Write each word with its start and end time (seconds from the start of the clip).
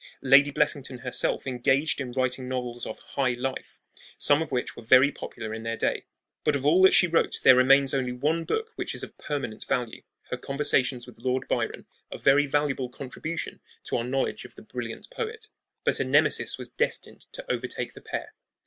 Lady 0.23 0.49
Blessington 0.49 0.97
herself 0.97 1.45
engaged 1.45 2.01
in 2.01 2.11
writing 2.13 2.49
novels 2.49 2.87
of 2.87 2.97
"high 2.97 3.33
life," 3.33 3.79
some 4.17 4.41
of 4.41 4.51
which 4.51 4.75
were 4.75 4.81
very 4.81 5.11
popular 5.11 5.53
in 5.53 5.61
their 5.61 5.77
day. 5.77 6.05
But 6.43 6.55
of 6.55 6.65
all 6.65 6.81
that 6.81 6.95
she 6.95 7.05
wrote 7.05 7.37
there 7.43 7.55
remains 7.55 7.93
only 7.93 8.11
one 8.11 8.43
book 8.45 8.71
which 8.77 8.95
is 8.95 9.03
of 9.03 9.15
permanent 9.19 9.63
value 9.65 10.01
her 10.31 10.37
Conversations 10.37 11.05
with 11.05 11.19
Lord 11.19 11.47
Byron, 11.47 11.85
a 12.11 12.17
very 12.17 12.47
valuable 12.47 12.89
contribution 12.89 13.59
to 13.83 13.97
our 13.97 14.03
knowledge 14.03 14.43
of 14.43 14.55
the 14.55 14.63
brilliant 14.63 15.07
poet. 15.11 15.49
But 15.83 15.99
a 15.99 16.03
nemesis 16.03 16.57
was 16.57 16.69
destined 16.69 17.27
to 17.33 17.45
overtake 17.47 17.93
the 17.93 18.01
pair. 18.01 18.33